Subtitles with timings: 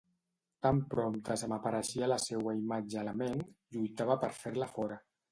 [0.65, 3.43] Tan prompte se m'apareixia la seua imatge a la ment,
[3.75, 4.99] lluitava per fer-la fora.